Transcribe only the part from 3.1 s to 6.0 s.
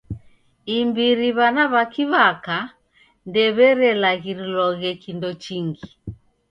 ndew'erelaghiriloghe kindo chingi.